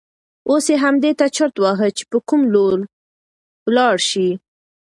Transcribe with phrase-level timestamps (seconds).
[0.49, 2.79] اوس یې همدې ته چرت واهه چې په کوم لور
[3.65, 4.29] ولاړ شي.